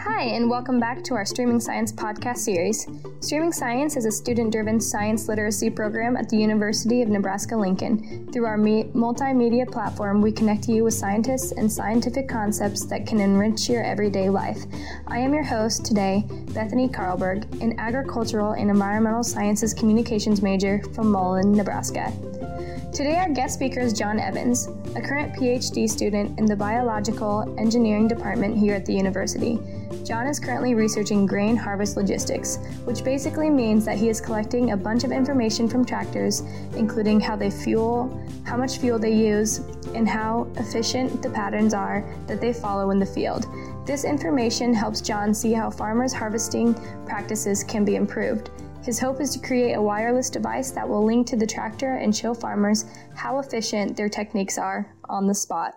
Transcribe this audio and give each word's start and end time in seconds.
Hi, 0.00 0.22
and 0.22 0.50
welcome 0.50 0.80
back 0.80 1.04
to 1.04 1.14
our 1.14 1.24
Streaming 1.24 1.60
Science 1.60 1.92
podcast 1.92 2.38
series. 2.38 2.88
Streaming 3.20 3.52
Science 3.52 3.96
is 3.96 4.04
a 4.04 4.10
student 4.10 4.50
driven 4.52 4.80
science 4.80 5.28
literacy 5.28 5.70
program 5.70 6.16
at 6.16 6.28
the 6.28 6.36
University 6.36 7.02
of 7.02 7.08
Nebraska 7.08 7.56
Lincoln. 7.56 8.28
Through 8.32 8.46
our 8.46 8.58
me- 8.58 8.90
multimedia 8.94 9.70
platform, 9.70 10.20
we 10.20 10.32
connect 10.32 10.68
you 10.68 10.84
with 10.84 10.94
scientists 10.94 11.52
and 11.52 11.72
scientific 11.72 12.28
concepts 12.28 12.84
that 12.86 13.06
can 13.06 13.20
enrich 13.20 13.68
your 13.68 13.84
everyday 13.84 14.28
life. 14.28 14.64
I 15.06 15.20
am 15.20 15.32
your 15.32 15.44
host 15.44 15.86
today, 15.86 16.24
Bethany 16.52 16.88
Karlberg, 16.88 17.44
an 17.62 17.78
agricultural 17.78 18.52
and 18.52 18.70
environmental 18.70 19.22
sciences 19.22 19.72
communications 19.72 20.42
major 20.42 20.82
from 20.94 21.12
Mullen, 21.12 21.52
Nebraska. 21.52 22.12
Today, 22.92 23.16
our 23.16 23.28
guest 23.28 23.54
speaker 23.54 23.80
is 23.80 23.92
John 23.92 24.20
Evans, 24.20 24.68
a 24.94 25.00
current 25.00 25.34
PhD 25.34 25.90
student 25.90 26.38
in 26.38 26.46
the 26.46 26.54
Biological 26.54 27.52
Engineering 27.58 28.06
Department 28.06 28.56
here 28.56 28.74
at 28.74 28.86
the 28.86 28.94
university. 28.94 29.58
John 30.04 30.28
is 30.28 30.38
currently 30.38 30.74
researching 30.74 31.26
grain 31.26 31.56
harvest 31.56 31.96
logistics, 31.96 32.58
which 32.84 33.02
basically 33.02 33.50
means 33.50 33.84
that 33.84 33.98
he 33.98 34.08
is 34.08 34.20
collecting 34.20 34.70
a 34.70 34.76
bunch 34.76 35.02
of 35.02 35.10
information 35.10 35.68
from 35.68 35.84
tractors, 35.84 36.42
including 36.76 37.18
how 37.18 37.34
they 37.34 37.50
fuel, 37.50 38.24
how 38.44 38.56
much 38.56 38.78
fuel 38.78 39.00
they 39.00 39.12
use, 39.12 39.58
and 39.96 40.08
how 40.08 40.46
efficient 40.56 41.20
the 41.20 41.30
patterns 41.30 41.74
are 41.74 42.04
that 42.28 42.40
they 42.40 42.52
follow 42.52 42.90
in 42.90 43.00
the 43.00 43.06
field. 43.06 43.46
This 43.84 44.04
information 44.04 44.72
helps 44.72 45.00
John 45.00 45.34
see 45.34 45.52
how 45.52 45.70
farmers' 45.70 46.12
harvesting 46.12 46.74
practices 47.06 47.64
can 47.64 47.84
be 47.84 47.96
improved. 47.96 48.50
His 48.84 48.98
hope 48.98 49.18
is 49.18 49.30
to 49.30 49.38
create 49.38 49.72
a 49.72 49.80
wireless 49.80 50.28
device 50.28 50.70
that 50.72 50.86
will 50.86 51.02
link 51.02 51.26
to 51.28 51.36
the 51.36 51.46
tractor 51.46 51.96
and 51.96 52.14
show 52.14 52.34
farmers 52.34 52.84
how 53.14 53.38
efficient 53.38 53.96
their 53.96 54.10
techniques 54.10 54.58
are 54.58 54.94
on 55.08 55.26
the 55.26 55.34
spot. 55.34 55.72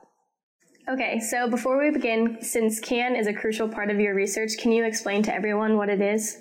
Okay, 0.89 1.19
so 1.19 1.49
before 1.49 1.81
we 1.81 1.89
begin, 1.89 2.37
since 2.41 2.81
CAN 2.81 3.15
is 3.15 3.27
a 3.27 3.33
crucial 3.33 3.69
part 3.69 3.89
of 3.89 3.99
your 3.99 4.13
research, 4.13 4.57
can 4.59 4.73
you 4.73 4.83
explain 4.83 5.23
to 5.23 5.33
everyone 5.33 5.77
what 5.77 5.87
it 5.87 6.01
is? 6.01 6.37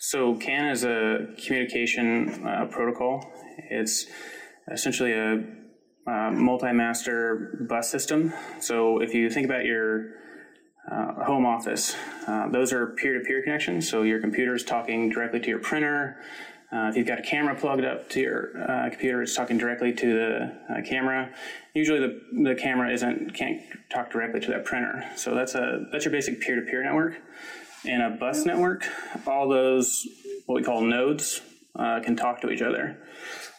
So, 0.00 0.36
CAN 0.36 0.70
is 0.70 0.84
a 0.84 1.26
communication 1.44 2.46
uh, 2.46 2.66
protocol. 2.70 3.30
It's 3.70 4.06
essentially 4.72 5.12
a 5.12 5.44
uh, 6.06 6.30
multi-master 6.30 7.66
bus 7.68 7.90
system. 7.90 8.32
So, 8.60 9.02
if 9.02 9.12
you 9.12 9.28
think 9.28 9.44
about 9.44 9.66
your 9.66 10.12
uh, 10.90 11.24
home 11.24 11.46
office. 11.46 11.94
Uh, 12.26 12.48
those 12.48 12.72
are 12.72 12.88
peer-to-peer 12.88 13.42
connections, 13.42 13.88
so 13.88 14.02
your 14.02 14.20
computer 14.20 14.54
is 14.54 14.64
talking 14.64 15.08
directly 15.08 15.40
to 15.40 15.48
your 15.48 15.58
printer. 15.58 16.20
Uh, 16.70 16.88
if 16.90 16.96
you've 16.96 17.06
got 17.06 17.18
a 17.18 17.22
camera 17.22 17.54
plugged 17.54 17.84
up 17.84 18.10
to 18.10 18.20
your 18.20 18.70
uh, 18.70 18.90
computer, 18.90 19.22
it's 19.22 19.34
talking 19.34 19.56
directly 19.56 19.92
to 19.92 20.12
the 20.12 20.74
uh, 20.74 20.82
camera. 20.82 21.30
Usually, 21.74 21.98
the, 21.98 22.20
the 22.44 22.54
camera 22.54 22.92
isn't 22.92 23.32
can't 23.34 23.62
talk 23.90 24.10
directly 24.10 24.40
to 24.40 24.50
that 24.50 24.64
printer. 24.66 25.10
So 25.16 25.34
that's 25.34 25.54
a 25.54 25.86
that's 25.90 26.04
your 26.04 26.12
basic 26.12 26.40
peer-to-peer 26.40 26.82
network. 26.82 27.16
In 27.84 28.00
a 28.02 28.10
bus 28.10 28.44
network, 28.44 28.86
all 29.26 29.48
those 29.48 30.06
what 30.44 30.56
we 30.56 30.62
call 30.62 30.82
nodes 30.82 31.40
uh, 31.76 32.00
can 32.00 32.16
talk 32.16 32.40
to 32.42 32.50
each 32.50 32.62
other. 32.62 32.98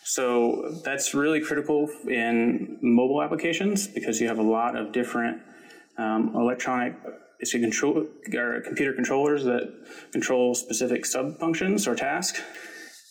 So 0.04 0.80
that's 0.84 1.14
really 1.14 1.42
critical 1.42 1.90
in 2.08 2.78
mobile 2.82 3.24
applications 3.24 3.88
because 3.88 4.20
you 4.20 4.28
have 4.28 4.40
a 4.40 4.44
lot 4.44 4.76
of 4.76 4.92
different 4.92 5.42
um, 6.00 6.32
electronic 6.36 6.96
basically 7.40 7.62
control 7.62 8.08
or 8.34 8.62
computer 8.62 8.94
controllers 8.94 9.44
that 9.46 9.72
control 10.12 10.54
specific 10.54 11.06
sub 11.06 11.40
functions 11.40 11.88
or 11.88 11.96
tasks. 11.96 12.42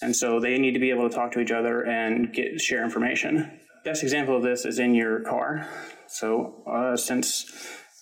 And 0.02 0.14
so 0.14 0.38
they 0.38 0.58
need 0.58 0.72
to 0.72 0.78
be 0.78 0.90
able 0.90 1.08
to 1.08 1.14
talk 1.14 1.32
to 1.32 1.40
each 1.40 1.50
other 1.50 1.82
and 1.82 2.32
get 2.32 2.60
share 2.60 2.84
information. 2.84 3.60
Best 3.84 4.02
example 4.02 4.36
of 4.36 4.42
this 4.42 4.64
is 4.64 4.78
in 4.78 4.94
your 4.94 5.20
car. 5.20 5.68
So 6.08 6.62
uh, 6.66 6.96
since 6.96 7.50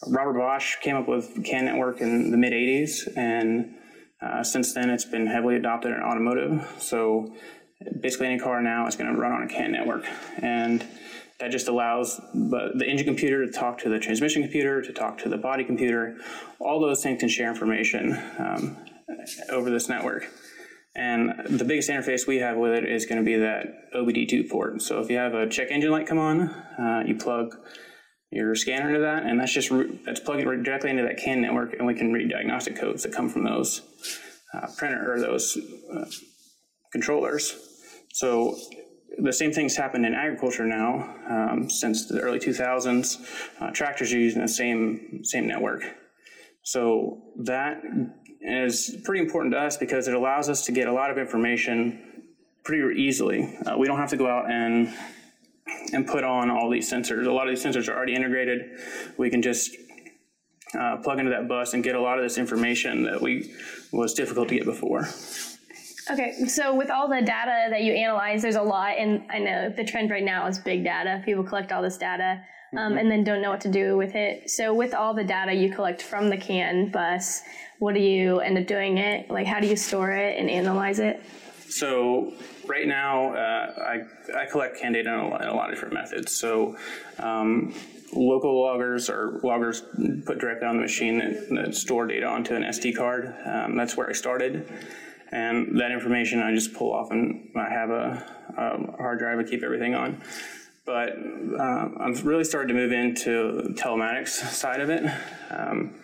Robert 0.07 0.35
Bosch 0.35 0.77
came 0.83 0.97
up 0.97 1.09
with 1.09 1.45
CAN 1.45 1.65
network 1.65 2.01
in 2.01 2.31
the 2.31 2.37
mid 2.37 2.53
80s, 2.53 3.17
and 3.17 3.75
uh, 4.21 4.43
since 4.43 4.75
then 4.75 4.91
it's 4.91 5.05
been 5.05 5.27
heavily 5.27 5.57
adopted 5.57 5.93
in 5.93 6.03
automotive. 6.03 6.67
So 6.79 7.35
basically 8.01 8.27
any 8.27 8.39
car 8.39 8.63
now 8.63 8.87
is 8.87 8.97
going 8.97 9.13
to 9.13 9.19
run 9.19 9.33
on 9.33 9.43
a 9.43 9.49
CAN 9.49 9.73
network. 9.73 10.05
And 10.39 10.87
that 11.39 11.51
just 11.51 11.69
allows 11.69 12.21
the 12.33 12.85
engine 12.87 13.07
computer 13.07 13.45
to 13.45 13.53
talk 13.53 13.79
to 13.79 13.89
the 13.89 13.99
transmission 13.99 14.43
computer, 14.43 14.81
to 14.83 14.93
talk 14.93 15.19
to 15.19 15.29
the 15.29 15.37
body 15.37 15.65
computer. 15.65 16.17
All 16.61 16.81
those 16.81 17.03
things 17.03 17.21
can 17.21 17.29
share 17.29 17.49
information 17.49 18.13
um, 18.39 18.77
over 19.51 19.71
this 19.71 19.89
network. 19.89 20.27
And 20.95 21.59
the 21.59 21.65
biggest 21.65 21.91
interface 21.91 22.27
we 22.27 22.39
have 22.39 22.57
with 22.57 22.73
it 22.73 22.91
is 22.91 23.05
going 23.05 23.19
to 23.19 23.25
be 23.25 23.37
that 23.37 23.93
OBD2 23.95 24.49
port. 24.49 24.81
So 24.81 24.99
if 25.01 25.11
you 25.11 25.19
have 25.19 25.35
a 25.35 25.47
check 25.47 25.71
engine 25.71 25.91
light 25.91 26.07
come 26.07 26.19
on, 26.19 26.49
uh, 26.49 27.03
you 27.07 27.17
plug 27.17 27.55
your 28.31 28.55
scanner 28.55 28.89
into 28.89 29.01
that, 29.01 29.25
and 29.25 29.39
that's 29.39 29.53
just 29.53 29.71
that's 30.05 30.21
plugged 30.21 30.43
directly 30.65 30.91
into 30.91 31.03
that 31.03 31.19
CAN 31.19 31.43
network, 31.43 31.75
and 31.75 31.87
we 31.87 31.95
can 31.95 32.13
read 32.13 32.31
diagnostic 32.31 32.77
codes 32.77 33.03
that 33.03 33.13
come 33.13 33.29
from 33.29 33.45
those 33.45 33.83
uh, 34.55 34.67
printer 34.77 35.13
or 35.13 35.21
those 35.21 35.59
uh, 35.95 36.07
controllers. 36.93 37.55
So 38.13 38.57
the 39.19 39.33
same 39.33 39.53
things 39.53 39.77
happen 39.77 40.05
in 40.05 40.15
agriculture 40.15 40.65
now 40.65 41.15
um, 41.29 41.71
since 41.71 42.07
the 42.07 42.21
early 42.21 42.39
2000s. 42.39 43.19
Uh, 43.61 43.71
tractors 43.71 44.13
are 44.13 44.19
using 44.19 44.43
the 44.43 44.49
same 44.49 45.25
same 45.25 45.47
network, 45.47 45.83
so 46.63 47.23
that 47.45 47.83
is 48.41 48.97
pretty 49.05 49.21
important 49.25 49.53
to 49.55 49.59
us 49.59 49.77
because 49.77 50.09
it 50.09 50.15
allows 50.15 50.49
us 50.49 50.65
to 50.67 50.73
get 50.73 50.87
a 50.89 50.93
lot 50.93 51.11
of 51.11 51.19
information 51.19 52.25
pretty 52.65 53.01
easily. 53.01 53.57
Uh, 53.65 53.77
we 53.79 53.87
don't 53.87 53.99
have 53.99 54.11
to 54.11 54.17
go 54.17 54.29
out 54.29 54.51
and 54.51 54.93
and 55.93 56.07
put 56.07 56.25
on 56.25 56.51
all 56.51 56.71
these 56.71 56.91
sensors. 56.91 57.27
A 57.27 57.33
lot 57.33 57.49
of 57.49 57.55
these 57.55 57.65
sensors 57.65 57.89
are 57.89 57.97
already 57.97 58.15
integrated. 58.15 58.79
We 59.17 59.31
can 59.31 59.43
just 59.43 59.77
uh, 60.79 60.97
plug 60.99 61.19
into 61.19 61.31
that 61.31 61.49
bus 61.49 61.75
and 61.75 61.83
get 61.83 61.95
a 61.95 62.01
lot 62.01 62.19
of 62.19 62.25
this 62.25 62.39
information 62.39 63.05
that 63.05 63.21
we 63.21 63.55
was 63.93 64.15
difficult 64.15 64.49
to 64.49 64.57
get 64.57 64.65
before. 64.65 65.09
Okay, 66.09 66.47
so 66.47 66.73
with 66.73 66.89
all 66.89 67.09
the 67.09 67.21
data 67.21 67.67
that 67.69 67.83
you 67.83 67.93
analyze, 67.93 68.43
there's 68.43 68.55
a 68.55 68.63
lot, 68.63 68.97
and 68.97 69.23
I 69.29 69.41
know 69.41 69.71
the 69.71 69.83
trend 69.83 70.11
right 70.11 70.23
now 70.23 70.47
is 70.47 70.59
big 70.59 70.85
data. 70.85 71.21
People 71.25 71.43
collect 71.43 71.73
all 71.73 71.83
this 71.83 71.99
data 71.99 72.43
um, 72.73 72.79
mm-hmm. 72.79 72.99
and 72.99 73.11
then 73.11 73.25
don't 73.25 73.43
know 73.43 73.51
what 73.51 73.61
to 73.63 73.69
do 73.69 73.97
with 73.97 74.15
it. 74.15 74.49
So, 74.49 74.73
with 74.73 74.95
all 74.95 75.15
the 75.15 75.25
data 75.25 75.53
you 75.53 75.73
collect 75.73 76.03
from 76.03 76.31
the 76.31 76.37
CAN 76.37 76.91
bus, 76.91 77.43
what 77.81 77.95
do 77.95 78.01
you 78.01 78.39
end 78.39 78.57
up 78.57 78.69
doing 78.69 78.99
it? 78.99 79.29
Like, 79.31 79.49
how 79.49 79.59
do 79.59 79.67
you 79.67 79.75
store 79.75 80.13
it 80.13 80.39
and 80.39 80.49
analyze 80.49 81.01
it? 81.01 81.21
So, 81.69 82.35
right 82.69 82.87
now, 82.87 83.35
uh, 83.35 83.75
I, 84.33 84.43
I 84.43 84.47
collect 84.47 84.79
CAN 84.79 84.93
data 84.93 85.13
in 85.13 85.19
a, 85.19 85.37
in 85.43 85.49
a, 85.49 85.55
lot 85.57 85.71
of 85.71 85.75
different 85.75 85.95
methods. 85.95 86.39
So, 86.39 86.77
um, 87.19 87.75
local 88.13 88.63
loggers 88.63 89.11
or 89.11 89.41
loggers 89.43 89.83
put 90.25 90.39
directly 90.39 90.69
on 90.69 90.77
the 90.77 90.83
machine 90.83 91.19
that, 91.19 91.49
that 91.51 91.75
store 91.75 92.07
data 92.07 92.27
onto 92.27 92.55
an 92.55 92.63
SD 92.63 92.97
card. 92.97 93.35
Um, 93.45 93.77
that's 93.77 93.97
where 93.97 94.09
I 94.09 94.13
started 94.13 94.69
and 95.33 95.79
that 95.81 95.91
information 95.91 96.41
I 96.41 96.55
just 96.55 96.75
pull 96.75 96.93
off 96.93 97.11
and 97.11 97.51
I 97.57 97.69
have 97.69 97.91
a, 97.91 98.35
a 98.57 98.97
hard 98.97 99.19
drive 99.19 99.39
I 99.39 99.45
keep 99.45 99.63
everything 99.63 99.95
on. 99.95 100.21
But 100.85 101.17
uh, 101.59 101.89
I've 101.99 102.25
really 102.25 102.45
started 102.45 102.69
to 102.69 102.75
move 102.75 102.93
into 102.93 103.75
telematics 103.77 104.29
side 104.29 104.81
of 104.81 104.89
it. 104.89 105.05
Um, 105.51 105.95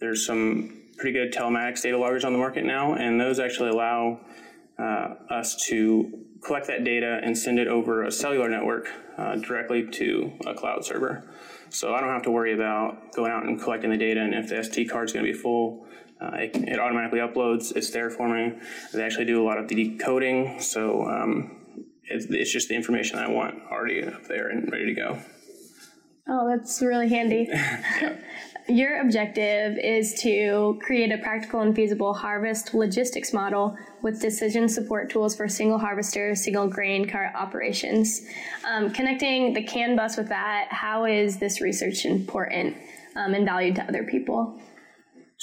there's 0.00 0.26
some 0.26 0.82
pretty 0.96 1.12
good 1.12 1.32
telematics 1.32 1.82
data 1.82 1.96
loggers 1.96 2.24
on 2.24 2.32
the 2.32 2.38
market 2.38 2.64
now, 2.64 2.94
and 2.94 3.20
those 3.20 3.38
actually 3.38 3.70
allow 3.70 4.20
uh, 4.78 5.14
us 5.30 5.54
to 5.66 6.24
collect 6.44 6.66
that 6.66 6.84
data 6.84 7.20
and 7.22 7.36
send 7.38 7.58
it 7.58 7.68
over 7.68 8.02
a 8.02 8.10
cellular 8.10 8.48
network 8.48 8.88
uh, 9.16 9.36
directly 9.36 9.86
to 9.86 10.32
a 10.46 10.54
cloud 10.54 10.84
server. 10.84 11.24
So 11.70 11.94
I 11.94 12.00
don't 12.00 12.10
have 12.10 12.22
to 12.22 12.30
worry 12.30 12.52
about 12.52 13.12
going 13.12 13.32
out 13.32 13.44
and 13.44 13.60
collecting 13.60 13.90
the 13.90 13.96
data 13.96 14.20
and 14.20 14.34
if 14.34 14.48
the 14.48 14.56
SD 14.56 14.88
card 14.88 15.08
is 15.08 15.12
going 15.12 15.24
to 15.24 15.32
be 15.32 15.38
full, 15.38 15.86
uh, 16.24 16.36
it, 16.36 16.56
it, 16.56 16.78
automatically 16.78 17.18
uploads. 17.18 17.74
It's 17.76 17.90
there 17.90 18.10
for 18.10 18.28
me. 18.28 18.58
They 18.92 19.02
actually 19.02 19.26
do 19.26 19.42
a 19.42 19.44
lot 19.44 19.58
of 19.58 19.68
the 19.68 19.74
decoding, 19.74 20.60
so 20.60 21.06
um, 21.08 21.84
it, 22.04 22.26
it's 22.30 22.52
just 22.52 22.68
the 22.68 22.74
information 22.74 23.18
I 23.18 23.28
want 23.28 23.60
already 23.70 24.02
up 24.04 24.24
there 24.26 24.48
and 24.48 24.70
ready 24.70 24.86
to 24.86 24.94
go. 24.94 25.18
Oh, 26.26 26.48
that's 26.48 26.80
really 26.80 27.08
handy. 27.08 27.50
Your 28.68 29.02
objective 29.02 29.76
is 29.76 30.14
to 30.22 30.80
create 30.82 31.12
a 31.12 31.18
practical 31.18 31.60
and 31.60 31.76
feasible 31.76 32.14
harvest 32.14 32.72
logistics 32.72 33.34
model 33.34 33.76
with 34.00 34.22
decision 34.22 34.70
support 34.70 35.10
tools 35.10 35.36
for 35.36 35.48
single 35.48 35.78
harvester, 35.78 36.34
single 36.34 36.66
grain 36.66 37.06
cart 37.06 37.34
operations. 37.34 38.22
Um, 38.66 38.90
connecting 38.90 39.52
the 39.52 39.62
CAN 39.62 39.96
bus 39.96 40.16
with 40.16 40.28
that, 40.30 40.68
how 40.70 41.04
is 41.04 41.36
this 41.36 41.60
research 41.60 42.06
important 42.06 42.74
um, 43.16 43.34
and 43.34 43.44
valued 43.44 43.74
to 43.76 43.82
other 43.82 44.04
people? 44.04 44.58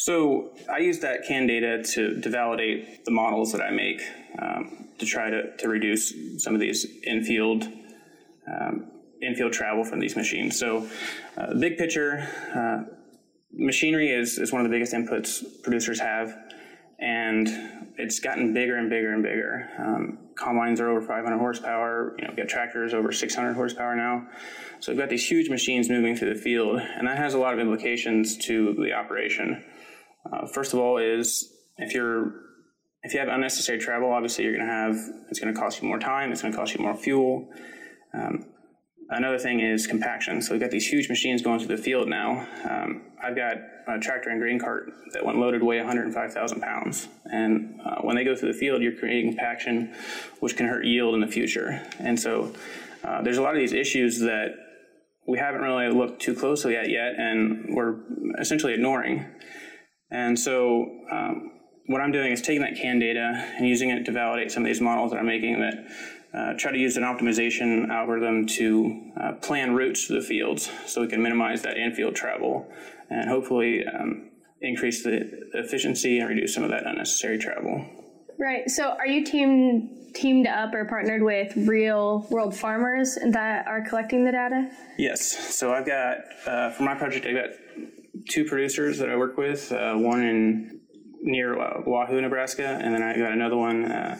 So 0.01 0.49
I 0.67 0.79
use 0.79 0.97
that 1.01 1.27
CAN 1.27 1.45
data 1.45 1.83
to, 1.93 2.19
to 2.21 2.29
validate 2.31 3.05
the 3.05 3.11
models 3.11 3.51
that 3.51 3.61
I 3.61 3.69
make 3.69 4.01
um, 4.39 4.87
to 4.97 5.05
try 5.05 5.29
to, 5.29 5.55
to 5.57 5.69
reduce 5.69 6.11
some 6.43 6.55
of 6.55 6.59
these 6.59 6.87
infield 7.05 7.67
um, 8.51 8.89
infield 9.21 9.53
travel 9.53 9.83
from 9.85 9.99
these 9.99 10.15
machines. 10.15 10.57
So 10.57 10.89
uh, 11.37 11.53
big 11.53 11.77
picture, 11.77 12.27
uh, 12.55 12.91
machinery 13.53 14.09
is, 14.09 14.39
is 14.39 14.51
one 14.51 14.65
of 14.65 14.71
the 14.71 14.75
biggest 14.75 14.91
inputs 14.91 15.43
producers 15.61 15.99
have, 15.99 16.35
and 16.97 17.47
it's 17.99 18.19
gotten 18.19 18.55
bigger 18.55 18.77
and 18.77 18.89
bigger 18.89 19.13
and 19.13 19.21
bigger. 19.21 19.69
Um, 19.77 20.17
combines 20.33 20.79
are 20.79 20.89
over 20.89 21.01
500 21.01 21.37
horsepower. 21.37 22.15
You 22.17 22.23
know, 22.23 22.29
we've 22.31 22.37
got 22.37 22.47
tractors 22.47 22.95
over 22.95 23.11
600 23.11 23.53
horsepower 23.53 23.95
now. 23.95 24.27
So 24.79 24.91
we've 24.91 24.99
got 24.99 25.09
these 25.09 25.29
huge 25.29 25.47
machines 25.51 25.89
moving 25.89 26.15
through 26.15 26.33
the 26.33 26.39
field, 26.39 26.79
and 26.79 27.07
that 27.07 27.19
has 27.19 27.35
a 27.35 27.37
lot 27.37 27.53
of 27.53 27.59
implications 27.59 28.35
to 28.47 28.73
the 28.73 28.93
operation. 28.93 29.63
Uh, 30.29 30.45
first 30.47 30.73
of 30.73 30.79
all, 30.79 30.97
is 30.97 31.53
if 31.77 31.93
you're 31.93 32.33
if 33.03 33.13
you 33.13 33.19
have 33.19 33.29
unnecessary 33.29 33.79
travel, 33.79 34.11
obviously 34.11 34.43
you're 34.43 34.55
going 34.55 34.67
to 34.67 34.71
have 34.71 34.95
it's 35.29 35.39
going 35.39 35.53
to 35.53 35.59
cost 35.59 35.81
you 35.81 35.87
more 35.87 35.99
time. 35.99 36.31
It's 36.31 36.41
going 36.41 36.53
to 36.53 36.57
cost 36.57 36.75
you 36.75 36.83
more 36.83 36.95
fuel. 36.95 37.49
Um, 38.13 38.45
another 39.09 39.39
thing 39.39 39.59
is 39.59 39.87
compaction. 39.87 40.41
So 40.41 40.51
we've 40.51 40.61
got 40.61 40.71
these 40.71 40.87
huge 40.87 41.09
machines 41.09 41.41
going 41.41 41.59
through 41.59 41.75
the 41.75 41.81
field 41.81 42.07
now. 42.07 42.47
Um, 42.69 43.03
I've 43.23 43.35
got 43.35 43.57
a 43.87 43.99
tractor 43.99 44.29
and 44.29 44.39
grain 44.39 44.59
cart 44.59 44.91
that 45.13 45.25
when 45.25 45.39
loaded 45.39 45.63
weigh 45.63 45.77
105,000 45.77 46.61
pounds. 46.61 47.07
And 47.25 47.79
uh, 47.83 48.01
when 48.01 48.15
they 48.15 48.23
go 48.23 48.35
through 48.35 48.53
the 48.53 48.57
field, 48.57 48.81
you're 48.81 48.95
creating 48.95 49.31
compaction, 49.31 49.93
which 50.39 50.55
can 50.55 50.67
hurt 50.67 50.85
yield 50.85 51.13
in 51.13 51.21
the 51.21 51.27
future. 51.27 51.81
And 51.99 52.19
so 52.19 52.53
uh, 53.03 53.21
there's 53.21 53.37
a 53.37 53.41
lot 53.41 53.53
of 53.53 53.59
these 53.59 53.73
issues 53.73 54.19
that 54.19 54.55
we 55.27 55.37
haven't 55.37 55.61
really 55.61 55.89
looked 55.89 56.21
too 56.21 56.35
closely 56.35 56.75
at 56.75 56.89
yet, 56.89 57.13
and 57.17 57.75
we're 57.75 57.95
essentially 58.39 58.73
ignoring. 58.73 59.25
And 60.11 60.37
so 60.37 60.99
um, 61.09 61.51
what 61.87 62.01
I'm 62.01 62.11
doing 62.11 62.31
is 62.31 62.41
taking 62.41 62.61
that 62.61 62.75
CAN 62.75 62.99
data 62.99 63.51
and 63.57 63.67
using 63.67 63.89
it 63.89 64.05
to 64.05 64.11
validate 64.11 64.51
some 64.51 64.63
of 64.63 64.67
these 64.67 64.81
models 64.81 65.11
that 65.11 65.17
I'm 65.17 65.25
making 65.25 65.59
that 65.61 65.87
uh, 66.33 66.53
try 66.57 66.71
to 66.71 66.77
use 66.77 66.95
an 66.97 67.03
optimization 67.03 67.89
algorithm 67.89 68.45
to 68.45 69.11
uh, 69.19 69.31
plan 69.33 69.73
routes 69.73 70.07
to 70.07 70.13
the 70.13 70.21
fields 70.21 70.69
so 70.85 71.01
we 71.01 71.07
can 71.07 71.21
minimize 71.21 71.61
that 71.63 71.77
infield 71.77 72.15
travel 72.15 72.71
and 73.09 73.29
hopefully 73.29 73.85
um, 73.85 74.29
increase 74.61 75.03
the 75.03 75.49
efficiency 75.53 76.19
and 76.19 76.29
reduce 76.29 76.53
some 76.53 76.63
of 76.63 76.69
that 76.69 76.85
unnecessary 76.85 77.37
travel. 77.37 77.85
Right. 78.39 78.69
So, 78.69 78.89
are 78.91 79.07
you 79.07 79.23
team 79.23 79.97
teamed 80.13 80.47
up 80.47 80.73
or 80.73 80.85
partnered 80.85 81.21
with 81.21 81.55
real 81.55 82.27
world 82.31 82.55
farmers 82.55 83.17
that 83.29 83.67
are 83.67 83.81
collecting 83.81 84.23
the 84.25 84.31
data? 84.31 84.71
Yes. 84.97 85.55
So, 85.55 85.73
I've 85.73 85.85
got 85.85 86.17
uh, 86.47 86.71
for 86.71 86.83
my 86.83 86.95
project, 86.95 87.25
I've 87.25 87.35
got 87.35 87.49
two 88.29 88.45
producers 88.45 88.97
that 88.99 89.09
I 89.09 89.15
work 89.15 89.37
with. 89.37 89.71
Uh, 89.71 89.95
one 89.95 90.23
in 90.23 90.81
near 91.21 91.55
Wahoo, 91.85 92.19
Nebraska, 92.19 92.79
and 92.81 92.93
then 92.93 93.03
I 93.03 93.17
got 93.17 93.31
another 93.31 93.57
one 93.57 93.85
uh, 93.85 94.17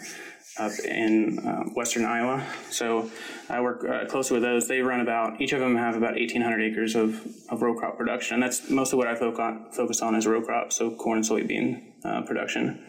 up 0.59 0.71
in 0.85 1.39
uh, 1.39 1.63
western 1.73 2.05
Iowa. 2.05 2.45
So 2.69 3.09
I 3.49 3.61
work 3.61 3.83
uh, 3.87 4.05
closely 4.05 4.35
with 4.35 4.43
those. 4.43 4.67
They 4.67 4.81
run 4.81 4.99
about 4.99 5.41
each 5.41 5.53
of 5.53 5.59
them 5.59 5.75
have 5.75 5.95
about 5.95 6.13
1,800 6.13 6.61
acres 6.61 6.95
of, 6.95 7.25
of 7.49 7.61
row 7.61 7.73
crop 7.75 7.97
production, 7.97 8.35
and 8.35 8.43
that's 8.43 8.69
most 8.69 8.93
of 8.93 8.97
what 8.97 9.07
I 9.07 9.15
focus 9.15 9.39
on, 9.39 9.71
focus 9.71 10.01
on 10.01 10.15
is 10.15 10.27
row 10.27 10.41
crop, 10.41 10.71
so 10.71 10.91
corn 10.91 11.19
and 11.19 11.27
soybean 11.27 11.81
uh, 12.05 12.21
production. 12.21 12.85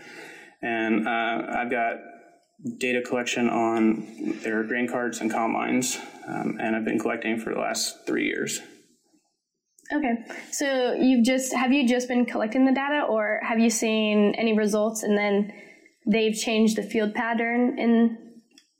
And 0.60 1.08
uh, 1.08 1.46
I've 1.56 1.70
got 1.70 1.96
data 2.78 3.02
collection 3.02 3.48
on 3.48 4.38
their 4.42 4.62
grain 4.64 4.88
carts 4.88 5.20
and 5.20 5.30
combines, 5.30 5.98
um, 6.28 6.58
and 6.60 6.76
I've 6.76 6.84
been 6.84 6.98
collecting 6.98 7.38
for 7.38 7.52
the 7.52 7.60
last 7.60 8.06
three 8.06 8.26
years. 8.26 8.60
Okay, 9.92 10.24
so 10.50 10.94
you've 10.94 11.24
just 11.24 11.52
have 11.52 11.72
you 11.72 11.86
just 11.86 12.08
been 12.08 12.24
collecting 12.24 12.64
the 12.64 12.72
data, 12.72 13.04
or 13.08 13.40
have 13.42 13.58
you 13.58 13.68
seen 13.68 14.34
any 14.36 14.56
results, 14.56 15.02
and 15.02 15.16
then 15.16 15.52
they've 16.06 16.34
changed 16.34 16.76
the 16.76 16.82
field 16.82 17.14
pattern 17.14 17.78
in 17.78 18.18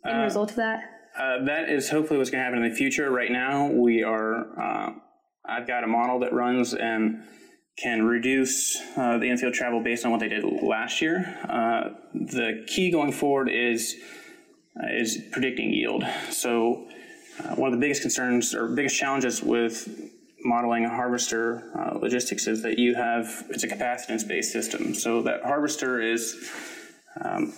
in 0.05 0.11
uh, 0.11 0.23
result 0.23 0.51
of 0.51 0.57
that? 0.57 0.81
Uh, 1.19 1.45
that 1.45 1.69
is 1.69 1.91
hopefully 1.91 2.19
what's 2.19 2.31
going 2.31 2.41
to 2.41 2.45
happen 2.45 2.63
in 2.63 2.71
the 2.71 2.75
future. 2.75 3.11
Right 3.11 3.31
now, 3.31 3.67
we 3.67 4.03
are. 4.03 4.59
Uh, 4.59 4.93
I've 5.45 5.67
got 5.67 5.85
a 5.85 5.87
model 5.87 6.21
that 6.21 6.33
runs 6.33 6.73
and 6.73 7.25
can 7.79 8.05
reduce 8.05 8.81
uh, 8.97 9.19
the 9.19 9.27
infield 9.27 9.55
travel 9.55 9.83
based 9.83 10.07
on 10.07 10.13
what 10.13 10.21
they 10.21 10.29
did 10.29 10.45
last 10.45 11.03
year. 11.03 11.39
Uh, 11.49 11.91
the 12.15 12.65
key 12.67 12.91
going 12.91 13.13
forward 13.13 13.51
is 13.51 13.97
uh, 14.83 14.87
is 14.95 15.19
predicting 15.31 15.73
yield. 15.73 16.05
So. 16.31 16.87
one 17.57 17.73
of 17.73 17.73
the 17.73 17.81
biggest 17.81 18.03
concerns 18.03 18.55
or 18.55 18.69
biggest 18.69 18.95
challenges 18.95 19.43
with 19.43 19.89
modeling 20.45 20.85
a 20.85 20.89
harvester 20.89 21.73
uh, 21.79 21.99
logistics 21.99 22.47
is 22.47 22.63
that 22.63 22.79
you 22.79 22.95
have 22.95 23.45
it's 23.51 23.65
a 23.65 23.69
capacitance 23.69 24.27
based 24.27 24.53
system. 24.53 24.95
So 24.95 25.23
that 25.23 25.43
harvester 25.43 26.01
is 26.01 26.51
um, 27.23 27.53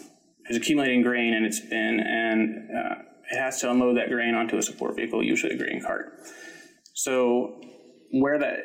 is 0.49 0.57
accumulating 0.57 1.03
grain 1.03 1.35
in 1.35 1.45
its 1.45 1.61
bin, 1.61 2.01
and 2.01 2.71
uh, 2.71 2.95
it 3.31 3.39
has 3.39 3.61
to 3.61 3.71
unload 3.71 3.97
that 3.97 4.11
grain 4.11 4.35
onto 4.35 4.57
a 4.57 4.63
support 4.63 4.97
vehicle, 4.97 5.23
usually 5.23 5.55
a 5.55 5.59
grain 5.59 5.81
cart. 5.83 6.13
So 6.95 7.61
where 8.11 8.39
that 8.39 8.59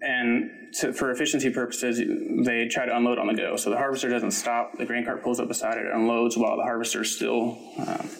and 0.00 0.50
to, 0.74 0.92
for 0.92 1.10
efficiency 1.10 1.50
purposes, 1.50 1.98
they 2.44 2.68
try 2.68 2.86
to 2.86 2.94
unload 2.94 3.18
on 3.18 3.26
the 3.26 3.34
go. 3.34 3.56
So 3.56 3.70
the 3.70 3.76
harvester 3.76 4.08
doesn't 4.08 4.32
stop. 4.32 4.76
The 4.78 4.84
grain 4.84 5.04
cart 5.04 5.22
pulls 5.22 5.40
up 5.40 5.48
beside 5.48 5.78
it, 5.78 5.86
unloads 5.92 6.36
while 6.36 6.56
the 6.56 6.62
harvester 6.62 7.02
is 7.02 7.14
still 7.14 7.58
um, 7.78 8.10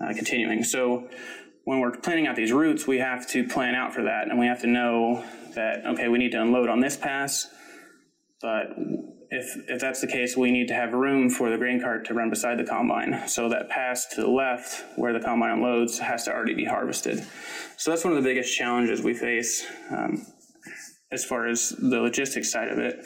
uh, 0.00 0.14
continuing. 0.14 0.64
So 0.64 1.08
when 1.68 1.80
we're 1.80 1.90
planning 1.90 2.26
out 2.26 2.34
these 2.34 2.50
routes, 2.50 2.86
we 2.86 2.98
have 2.98 3.28
to 3.28 3.46
plan 3.46 3.74
out 3.74 3.92
for 3.92 4.04
that, 4.04 4.28
and 4.30 4.38
we 4.38 4.46
have 4.46 4.62
to 4.62 4.66
know 4.66 5.22
that 5.54 5.84
okay, 5.84 6.08
we 6.08 6.16
need 6.16 6.32
to 6.32 6.40
unload 6.40 6.70
on 6.70 6.80
this 6.80 6.96
pass, 6.96 7.46
but 8.40 8.68
if 9.28 9.54
if 9.68 9.78
that's 9.78 10.00
the 10.00 10.06
case, 10.06 10.34
we 10.34 10.50
need 10.50 10.68
to 10.68 10.74
have 10.74 10.94
room 10.94 11.28
for 11.28 11.50
the 11.50 11.58
grain 11.58 11.78
cart 11.78 12.06
to 12.06 12.14
run 12.14 12.30
beside 12.30 12.58
the 12.58 12.64
combine. 12.64 13.28
So 13.28 13.50
that 13.50 13.68
pass 13.68 14.06
to 14.14 14.22
the 14.22 14.30
left, 14.30 14.82
where 14.96 15.12
the 15.12 15.20
combine 15.20 15.50
unloads, 15.50 15.98
has 15.98 16.24
to 16.24 16.32
already 16.32 16.54
be 16.54 16.64
harvested. 16.64 17.22
So 17.76 17.90
that's 17.90 18.02
one 18.02 18.16
of 18.16 18.22
the 18.22 18.26
biggest 18.26 18.56
challenges 18.56 19.02
we 19.02 19.12
face 19.12 19.66
um, 19.90 20.24
as 21.12 21.22
far 21.22 21.48
as 21.48 21.68
the 21.68 22.00
logistics 22.00 22.50
side 22.50 22.70
of 22.70 22.78
it. 22.78 23.04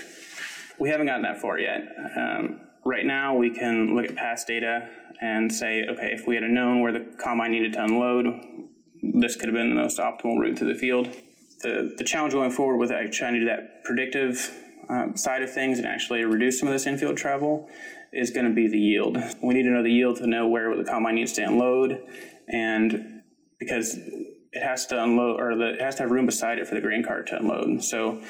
We 0.78 0.88
haven't 0.88 1.06
gotten 1.06 1.22
that 1.22 1.40
far 1.40 1.58
yet. 1.58 1.80
Um, 2.16 2.60
right 2.84 3.04
now, 3.04 3.34
we 3.34 3.50
can 3.50 3.96
look 3.96 4.04
at 4.04 4.14
past 4.14 4.46
data 4.46 4.88
and 5.22 5.54
say, 5.54 5.84
okay, 5.88 6.10
if 6.12 6.26
we 6.26 6.34
had 6.34 6.42
known 6.44 6.80
where 6.80 6.92
the 6.92 7.16
combine 7.22 7.52
needed 7.52 7.72
to 7.74 7.84
unload, 7.84 8.26
this 9.02 9.36
could 9.36 9.46
have 9.46 9.54
been 9.54 9.68
the 9.68 9.80
most 9.80 9.98
optimal 9.98 10.38
route 10.38 10.56
to 10.56 10.64
the 10.64 10.74
field. 10.74 11.08
The, 11.60 11.94
the 11.96 12.02
challenge 12.02 12.34
going 12.34 12.50
forward 12.50 12.78
with 12.78 12.90
trying 13.12 13.34
to 13.34 13.40
do 13.40 13.46
that 13.46 13.84
predictive 13.84 14.50
um, 14.88 15.16
side 15.16 15.42
of 15.42 15.52
things 15.52 15.78
and 15.78 15.86
actually 15.86 16.24
reduce 16.24 16.58
some 16.58 16.68
of 16.68 16.74
this 16.74 16.86
infield 16.86 17.16
travel 17.16 17.68
is 18.12 18.30
going 18.30 18.46
to 18.46 18.52
be 18.52 18.66
the 18.66 18.78
yield. 18.78 19.16
We 19.40 19.54
need 19.54 19.62
to 19.62 19.70
know 19.70 19.84
the 19.84 19.92
yield 19.92 20.16
to 20.16 20.26
know 20.26 20.48
where 20.48 20.76
the 20.76 20.84
combine 20.84 21.14
needs 21.14 21.32
to 21.34 21.42
unload, 21.42 22.02
and 22.48 23.22
because 23.60 23.96
it 23.96 24.62
has 24.62 24.86
to 24.86 25.00
unload 25.02 25.40
or 25.40 25.56
the, 25.56 25.74
it 25.74 25.80
has 25.80 25.94
to 25.96 26.02
have 26.02 26.10
room 26.10 26.26
beside 26.26 26.58
it 26.58 26.66
for 26.66 26.74
the 26.74 26.80
grain 26.80 27.04
cart 27.04 27.28
to 27.28 27.36
unload. 27.36 27.84
So 27.84 28.20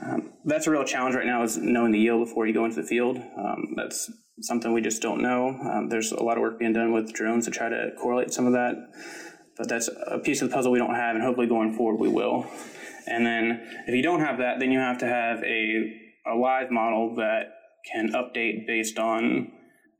um, 0.00 0.30
that's 0.44 0.68
a 0.68 0.70
real 0.70 0.84
challenge 0.84 1.16
right 1.16 1.26
now 1.26 1.42
is 1.42 1.58
knowing 1.58 1.90
the 1.90 1.98
yield 1.98 2.26
before 2.26 2.46
you 2.46 2.54
go 2.54 2.64
into 2.64 2.80
the 2.80 2.86
field. 2.86 3.18
Um, 3.36 3.74
that's 3.76 4.08
something 4.40 4.72
we 4.72 4.80
just 4.80 5.02
don't 5.02 5.20
know. 5.20 5.48
Um, 5.48 5.88
there's 5.88 6.12
a 6.12 6.22
lot 6.22 6.36
of 6.36 6.42
work 6.42 6.58
being 6.58 6.72
done 6.72 6.92
with 6.92 7.12
drones 7.12 7.44
to 7.46 7.50
try 7.50 7.68
to 7.68 7.90
correlate 8.00 8.32
some 8.32 8.46
of 8.46 8.52
that, 8.52 8.74
but 9.56 9.68
that's 9.68 9.88
a 10.06 10.18
piece 10.18 10.42
of 10.42 10.48
the 10.48 10.54
puzzle 10.54 10.72
we 10.72 10.78
don't 10.78 10.94
have, 10.94 11.14
and 11.14 11.24
hopefully 11.24 11.46
going 11.46 11.74
forward 11.74 12.00
we 12.00 12.08
will. 12.08 12.46
And 13.06 13.24
then 13.26 13.66
if 13.86 13.94
you 13.94 14.02
don't 14.02 14.20
have 14.20 14.38
that, 14.38 14.60
then 14.60 14.70
you 14.70 14.78
have 14.78 14.98
to 14.98 15.06
have 15.06 15.42
a, 15.42 15.92
a 16.26 16.34
live 16.34 16.70
model 16.70 17.14
that 17.16 17.54
can 17.90 18.12
update 18.12 18.66
based 18.66 18.98
on 18.98 19.50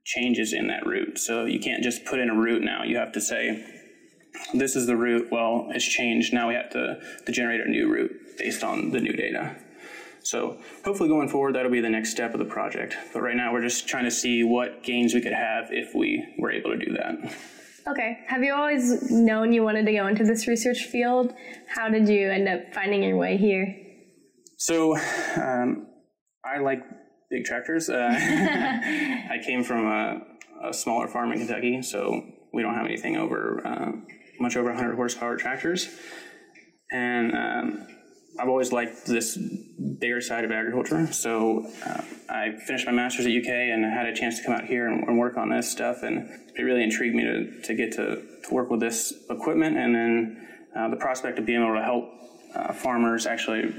changes 0.04 0.52
in 0.52 0.66
that 0.68 0.86
route. 0.86 1.18
So 1.18 1.44
you 1.44 1.60
can't 1.60 1.82
just 1.82 2.04
put 2.04 2.18
in 2.18 2.30
a 2.30 2.34
route 2.34 2.62
now. 2.62 2.82
You 2.84 2.96
have 2.98 3.12
to 3.12 3.20
say, 3.20 3.64
this 4.54 4.76
is 4.76 4.86
the 4.86 4.96
route. 4.96 5.28
Well, 5.30 5.68
it's 5.70 5.86
changed. 5.86 6.32
Now 6.32 6.48
we 6.48 6.54
have 6.54 6.70
to, 6.70 7.00
to 7.26 7.32
generate 7.32 7.60
a 7.60 7.68
new 7.68 7.90
route 7.90 8.12
based 8.38 8.62
on 8.62 8.90
the 8.90 9.00
new 9.00 9.12
data. 9.12 9.56
So 10.28 10.58
hopefully 10.84 11.08
going 11.08 11.30
forward, 11.30 11.54
that'll 11.54 11.70
be 11.70 11.80
the 11.80 11.88
next 11.88 12.10
step 12.10 12.34
of 12.34 12.38
the 12.38 12.44
project. 12.44 12.94
But 13.14 13.22
right 13.22 13.34
now, 13.34 13.50
we're 13.50 13.62
just 13.62 13.88
trying 13.88 14.04
to 14.04 14.10
see 14.10 14.44
what 14.44 14.82
gains 14.82 15.14
we 15.14 15.22
could 15.22 15.32
have 15.32 15.68
if 15.70 15.94
we 15.94 16.22
were 16.38 16.52
able 16.52 16.70
to 16.70 16.76
do 16.76 16.92
that. 16.92 17.34
Okay. 17.86 18.18
Have 18.26 18.42
you 18.42 18.52
always 18.52 19.10
known 19.10 19.54
you 19.54 19.62
wanted 19.62 19.86
to 19.86 19.92
go 19.92 20.06
into 20.06 20.24
this 20.24 20.46
research 20.46 20.84
field? 20.92 21.32
How 21.66 21.88
did 21.88 22.10
you 22.10 22.30
end 22.30 22.46
up 22.46 22.74
finding 22.74 23.02
your 23.02 23.16
way 23.16 23.38
here? 23.38 23.74
So, 24.58 24.98
um, 25.40 25.86
I 26.44 26.58
like 26.58 26.82
big 27.30 27.44
tractors. 27.46 27.88
Uh, 27.88 28.10
I 28.12 29.38
came 29.46 29.64
from 29.64 29.86
a, 29.86 30.20
a, 30.68 30.74
smaller 30.74 31.08
farm 31.08 31.32
in 31.32 31.38
Kentucky, 31.38 31.80
so 31.80 32.22
we 32.52 32.60
don't 32.60 32.74
have 32.74 32.84
anything 32.84 33.16
over 33.16 33.66
uh, 33.66 33.92
much 34.40 34.56
over 34.56 34.68
100 34.68 34.94
horsepower 34.94 35.38
tractors. 35.38 35.88
And 36.92 37.34
um, 37.34 37.86
I've 38.38 38.48
always 38.48 38.72
liked 38.72 39.06
this 39.06 39.36
bigger 39.36 40.20
side 40.20 40.44
of 40.44 40.52
agriculture. 40.52 41.12
So 41.12 41.66
uh, 41.84 42.02
I 42.28 42.52
finished 42.66 42.86
my 42.86 42.92
master's 42.92 43.26
at 43.26 43.32
UK 43.32 43.48
and 43.48 43.84
had 43.84 44.06
a 44.06 44.14
chance 44.14 44.38
to 44.38 44.44
come 44.44 44.54
out 44.54 44.64
here 44.64 44.86
and, 44.86 45.06
and, 45.08 45.18
work 45.18 45.36
on 45.36 45.48
this 45.48 45.70
stuff. 45.70 46.02
And 46.02 46.28
it 46.56 46.62
really 46.62 46.84
intrigued 46.84 47.16
me 47.16 47.24
to, 47.24 47.60
to 47.62 47.74
get 47.74 47.92
to, 47.92 48.22
to 48.44 48.54
work 48.54 48.70
with 48.70 48.80
this 48.80 49.12
equipment 49.28 49.76
and 49.76 49.94
then 49.94 50.48
uh, 50.76 50.88
the 50.88 50.96
prospect 50.96 51.38
of 51.38 51.46
being 51.46 51.62
able 51.62 51.74
to 51.74 51.82
help 51.82 52.04
uh, 52.54 52.72
farmers 52.72 53.26
actually 53.26 53.74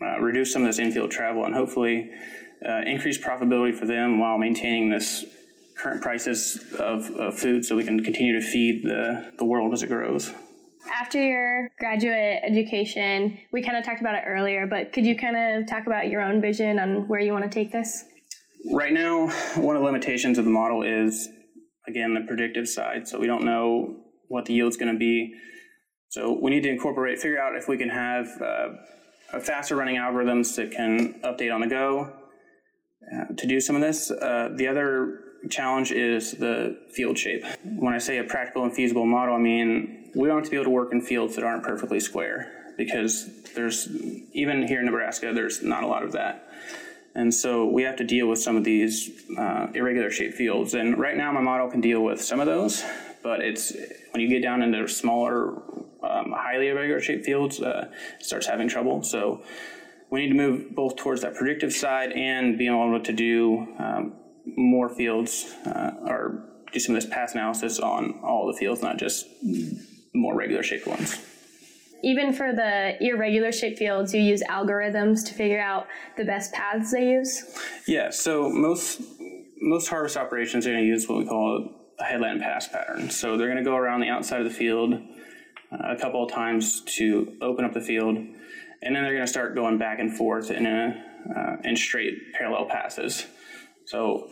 uh, 0.00 0.20
reduce 0.20 0.52
some 0.52 0.62
of 0.62 0.68
this 0.68 0.78
infield 0.78 1.10
travel 1.10 1.44
and 1.44 1.54
hopefully 1.54 2.10
uh, 2.66 2.82
increase 2.86 3.18
profitability 3.18 3.74
for 3.74 3.86
them 3.86 4.18
while 4.18 4.38
maintaining 4.38 4.90
this 4.90 5.24
current 5.76 6.02
prices 6.02 6.64
of, 6.78 7.10
of 7.16 7.36
food 7.36 7.64
so 7.64 7.74
we 7.76 7.84
can 7.84 8.02
continue 8.04 8.38
to 8.38 8.46
feed 8.46 8.84
the, 8.84 9.32
the 9.38 9.44
world 9.44 9.72
as 9.72 9.82
it 9.82 9.88
grows. 9.88 10.32
After 10.90 11.22
your 11.22 11.70
graduate 11.78 12.40
education, 12.44 13.38
we 13.52 13.62
kind 13.62 13.76
of 13.76 13.84
talked 13.84 14.00
about 14.00 14.14
it 14.14 14.24
earlier, 14.26 14.66
but 14.66 14.92
could 14.92 15.04
you 15.04 15.16
kind 15.16 15.36
of 15.36 15.68
talk 15.68 15.86
about 15.86 16.08
your 16.08 16.22
own 16.22 16.40
vision 16.40 16.78
on 16.78 17.08
where 17.08 17.20
you 17.20 17.32
want 17.32 17.44
to 17.44 17.50
take 17.50 17.72
this? 17.72 18.04
Right 18.72 18.92
now, 18.92 19.28
one 19.56 19.76
of 19.76 19.82
the 19.82 19.86
limitations 19.86 20.38
of 20.38 20.44
the 20.44 20.50
model 20.50 20.82
is 20.82 21.28
again, 21.86 22.14
the 22.14 22.20
predictive 22.20 22.68
side. 22.68 23.08
So 23.08 23.18
we 23.18 23.26
don't 23.26 23.44
know 23.44 23.96
what 24.28 24.44
the 24.46 24.54
yield's 24.54 24.76
going 24.76 24.92
to 24.92 24.98
be. 24.98 25.34
So 26.08 26.38
we 26.40 26.50
need 26.50 26.62
to 26.62 26.68
incorporate, 26.68 27.18
figure 27.18 27.40
out 27.40 27.56
if 27.56 27.68
we 27.68 27.76
can 27.76 27.88
have 27.88 28.28
uh, 28.40 29.40
faster 29.40 29.76
running 29.76 29.96
algorithms 29.96 30.54
that 30.56 30.70
can 30.70 31.20
update 31.22 31.52
on 31.52 31.60
the 31.60 31.66
go 31.66 32.12
uh, 33.14 33.24
to 33.36 33.46
do 33.46 33.60
some 33.60 33.76
of 33.76 33.82
this. 33.82 34.10
Uh, 34.10 34.50
the 34.54 34.68
other 34.68 35.20
challenge 35.50 35.92
is 35.92 36.32
the 36.32 36.78
field 36.90 37.18
shape. 37.18 37.44
When 37.64 37.94
I 37.94 37.98
say 37.98 38.18
a 38.18 38.24
practical 38.24 38.64
and 38.64 38.72
feasible 38.72 39.06
model, 39.06 39.34
I 39.34 39.38
mean 39.38 40.10
we 40.14 40.28
want 40.28 40.44
to 40.44 40.50
be 40.50 40.56
able 40.56 40.64
to 40.64 40.70
work 40.70 40.92
in 40.92 41.00
fields 41.00 41.36
that 41.36 41.44
aren't 41.44 41.62
perfectly 41.62 42.00
square 42.00 42.74
because 42.76 43.30
there's 43.54 43.88
even 44.32 44.66
here 44.66 44.80
in 44.80 44.86
Nebraska, 44.86 45.32
there's 45.34 45.62
not 45.62 45.82
a 45.82 45.86
lot 45.86 46.02
of 46.02 46.12
that. 46.12 46.48
And 47.14 47.32
so 47.32 47.66
we 47.66 47.82
have 47.82 47.96
to 47.96 48.04
deal 48.04 48.26
with 48.26 48.38
some 48.38 48.56
of 48.56 48.64
these 48.64 49.10
uh, 49.36 49.66
irregular 49.74 50.10
shaped 50.10 50.34
fields. 50.34 50.72
And 50.74 50.98
right 50.98 51.16
now, 51.16 51.30
my 51.32 51.42
model 51.42 51.70
can 51.70 51.82
deal 51.82 52.02
with 52.02 52.22
some 52.22 52.40
of 52.40 52.46
those, 52.46 52.82
but 53.22 53.40
it's 53.40 53.72
when 54.12 54.22
you 54.22 54.28
get 54.28 54.42
down 54.42 54.62
into 54.62 54.88
smaller, 54.88 55.56
um, 56.02 56.32
highly 56.32 56.68
irregular 56.68 57.00
shaped 57.00 57.26
fields, 57.26 57.60
uh, 57.60 57.90
starts 58.18 58.46
having 58.46 58.66
trouble. 58.66 59.02
So 59.02 59.42
we 60.08 60.22
need 60.22 60.28
to 60.28 60.34
move 60.34 60.74
both 60.74 60.96
towards 60.96 61.20
that 61.20 61.34
predictive 61.34 61.72
side 61.72 62.12
and 62.12 62.56
being 62.56 62.72
able 62.72 62.98
to 62.98 63.12
do 63.12 63.66
um, 63.78 64.14
more 64.46 64.88
fields 64.88 65.54
uh, 65.66 65.92
or 66.06 66.44
do 66.72 66.80
some 66.80 66.94
of 66.94 67.02
this 67.02 67.10
path 67.10 67.34
analysis 67.34 67.78
on 67.78 68.20
all 68.22 68.46
the 68.46 68.58
fields, 68.58 68.82
not 68.82 68.98
just 68.98 69.26
more 70.14 70.34
regular 70.34 70.62
shaped 70.62 70.86
ones 70.86 71.20
even 72.02 72.32
for 72.32 72.52
the 72.52 72.96
irregular 73.00 73.52
shaped 73.52 73.78
fields, 73.78 74.12
you 74.12 74.20
use 74.20 74.42
algorithms 74.42 75.24
to 75.26 75.34
figure 75.34 75.60
out 75.60 75.86
the 76.16 76.24
best 76.24 76.52
paths 76.52 76.92
they 76.92 77.10
use? 77.10 77.56
Yeah, 77.86 78.10
so 78.10 78.50
most 78.50 79.00
most 79.60 79.88
harvest 79.88 80.16
operations 80.16 80.66
are 80.66 80.72
going 80.72 80.82
to 80.82 80.88
use 80.88 81.08
what 81.08 81.18
we 81.18 81.24
call 81.24 81.68
a 82.00 82.04
headland 82.04 82.40
pass 82.40 82.66
pattern. 82.66 83.10
So 83.10 83.36
they're 83.36 83.46
going 83.46 83.62
to 83.62 83.64
go 83.64 83.76
around 83.76 84.00
the 84.00 84.08
outside 84.08 84.40
of 84.40 84.44
the 84.44 84.52
field 84.52 84.94
uh, 84.94 85.94
a 85.94 85.96
couple 85.96 86.24
of 86.24 86.32
times 86.32 86.82
to 86.96 87.36
open 87.40 87.64
up 87.64 87.72
the 87.72 87.80
field, 87.80 88.16
and 88.16 88.96
then 88.96 89.04
they're 89.04 89.14
going 89.14 89.24
to 89.24 89.30
start 89.30 89.54
going 89.54 89.78
back 89.78 90.00
and 90.00 90.16
forth 90.16 90.50
in 90.50 90.66
a 90.66 91.04
uh, 91.36 91.56
in 91.62 91.76
straight 91.76 92.32
parallel 92.34 92.66
passes. 92.66 93.26
So 93.92 94.30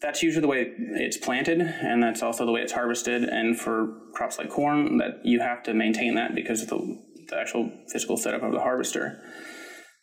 that's 0.00 0.22
usually 0.22 0.40
the 0.40 0.48
way 0.48 0.72
it's 0.78 1.18
planted, 1.18 1.60
and 1.60 2.02
that's 2.02 2.22
also 2.22 2.46
the 2.46 2.52
way 2.52 2.62
it's 2.62 2.72
harvested. 2.72 3.24
And 3.24 3.60
for 3.60 3.92
crops 4.14 4.38
like 4.38 4.48
corn, 4.48 4.96
that 4.96 5.20
you 5.22 5.40
have 5.40 5.62
to 5.64 5.74
maintain 5.74 6.14
that 6.14 6.34
because 6.34 6.62
of 6.62 6.68
the, 6.68 6.98
the 7.28 7.36
actual 7.36 7.70
physical 7.92 8.16
setup 8.16 8.42
of 8.42 8.52
the 8.52 8.60
harvester. 8.60 9.22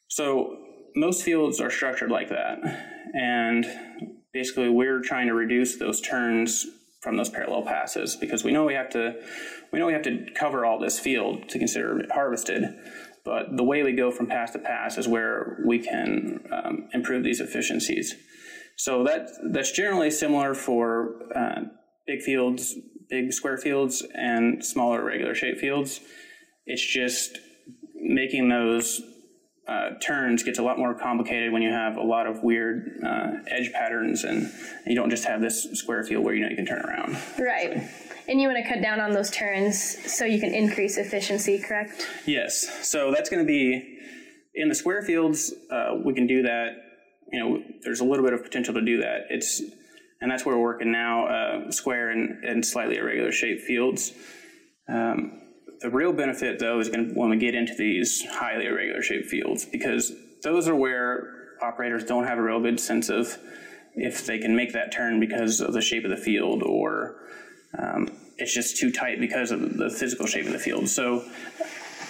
So 0.09 0.57
most 0.95 1.23
fields 1.23 1.59
are 1.59 1.71
structured 1.71 2.11
like 2.11 2.29
that, 2.29 2.59
and 3.15 3.65
basically 4.31 4.69
we're 4.69 5.01
trying 5.01 5.25
to 5.25 5.33
reduce 5.33 5.77
those 5.77 5.99
turns 5.99 6.63
from 7.01 7.17
those 7.17 7.29
parallel 7.29 7.63
passes 7.63 8.15
because 8.15 8.43
we 8.43 8.51
know 8.51 8.63
we 8.63 8.75
have 8.75 8.91
to 8.91 9.15
we 9.71 9.79
know 9.79 9.87
we 9.87 9.93
have 9.93 10.03
to 10.03 10.27
cover 10.35 10.65
all 10.65 10.79
this 10.79 10.99
field 10.99 11.49
to 11.49 11.57
consider 11.57 11.99
it 11.99 12.11
harvested. 12.11 12.63
But 13.25 13.57
the 13.57 13.63
way 13.63 13.81
we 13.81 13.93
go 13.93 14.11
from 14.11 14.27
pass 14.27 14.51
to 14.51 14.59
pass 14.59 14.99
is 14.99 15.07
where 15.07 15.57
we 15.65 15.79
can 15.79 16.45
um, 16.51 16.89
improve 16.93 17.23
these 17.23 17.39
efficiencies. 17.39 18.13
So 18.83 19.05
that 19.05 19.29
that's 19.53 19.71
generally 19.71 20.11
similar 20.11 20.53
for 20.53 21.15
uh, 21.33 21.61
big 22.05 22.21
fields, 22.21 22.75
big 23.09 23.31
square 23.31 23.57
fields, 23.57 24.05
and 24.13 24.61
smaller 24.61 25.01
regular 25.01 25.33
shape 25.35 25.57
fields. 25.57 26.01
It's 26.65 26.85
just 26.85 27.37
making 27.95 28.49
those 28.49 29.01
uh, 29.69 29.91
turns 30.01 30.43
gets 30.43 30.59
a 30.59 30.63
lot 30.63 30.77
more 30.77 30.93
complicated 30.93 31.53
when 31.53 31.61
you 31.61 31.71
have 31.71 31.95
a 31.95 32.03
lot 32.03 32.27
of 32.27 32.43
weird 32.43 32.99
uh, 33.01 33.35
edge 33.47 33.71
patterns 33.71 34.25
and 34.25 34.51
you 34.85 34.95
don't 34.95 35.09
just 35.09 35.23
have 35.23 35.39
this 35.39 35.63
square 35.79 36.03
field 36.03 36.25
where 36.25 36.33
you 36.33 36.41
know 36.41 36.49
you 36.49 36.57
can 36.57 36.65
turn 36.65 36.81
around. 36.81 37.15
Right. 37.39 37.89
And 38.27 38.41
you 38.41 38.49
want 38.49 38.61
to 38.65 38.69
cut 38.69 38.81
down 38.81 38.99
on 38.99 39.13
those 39.13 39.31
turns 39.31 39.79
so 40.11 40.25
you 40.25 40.41
can 40.41 40.53
increase 40.53 40.97
efficiency, 40.97 41.57
correct? 41.57 42.05
Yes. 42.25 42.85
So 42.85 43.13
that's 43.13 43.29
going 43.29 43.43
to 43.43 43.47
be 43.47 43.99
in 44.53 44.67
the 44.67 44.75
square 44.75 45.03
fields. 45.03 45.53
Uh, 45.71 46.01
we 46.03 46.13
can 46.13 46.27
do 46.27 46.41
that 46.41 46.92
you 47.31 47.39
know, 47.39 47.63
there's 47.83 47.99
a 47.99 48.05
little 48.05 48.23
bit 48.23 48.33
of 48.33 48.43
potential 48.43 48.73
to 48.73 48.81
do 48.81 49.01
that. 49.01 49.25
It's 49.29 49.61
and 50.23 50.31
that's 50.31 50.45
where 50.45 50.55
we're 50.55 50.63
working 50.63 50.91
now, 50.91 51.27
uh, 51.27 51.71
square 51.71 52.09
and, 52.09 52.45
and 52.45 52.65
slightly 52.65 52.95
irregular 52.95 53.33
shaped 53.33 53.63
fields. 53.63 54.13
Um, 54.87 55.41
the 55.81 55.89
real 55.89 56.13
benefit, 56.13 56.59
though, 56.59 56.79
is 56.79 56.87
going 56.87 57.13
when 57.13 57.29
we 57.29 57.35
get 57.35 57.55
into 57.55 57.75
these 57.75 58.23
highly 58.31 58.65
irregular 58.65 59.01
shaped 59.01 59.27
fields, 59.27 59.65
because 59.65 60.13
those 60.41 60.69
are 60.69 60.75
where 60.75 61.57
operators 61.61 62.05
don't 62.05 62.23
have 62.23 62.37
a 62.37 62.41
real 62.41 62.61
good 62.61 62.79
sense 62.79 63.09
of 63.09 63.37
if 63.95 64.25
they 64.25 64.39
can 64.39 64.55
make 64.55 64.71
that 64.71 64.93
turn 64.93 65.19
because 65.19 65.59
of 65.59 65.73
the 65.73 65.81
shape 65.81 66.05
of 66.05 66.09
the 66.09 66.17
field, 66.17 66.63
or 66.63 67.17
um, 67.77 68.07
it's 68.37 68.53
just 68.53 68.77
too 68.77 68.91
tight 68.91 69.19
because 69.19 69.51
of 69.51 69.75
the 69.75 69.89
physical 69.89 70.25
shape 70.25 70.45
of 70.45 70.53
the 70.53 70.59
field. 70.59 70.87
So, 70.87 71.25